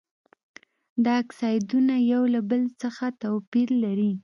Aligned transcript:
دا 1.03 1.11
اکسایدونه 1.23 1.95
یو 2.13 2.23
له 2.33 2.41
بل 2.49 2.61
څخه 2.81 3.05
توپیر 3.21 3.69
لري. 3.83 4.11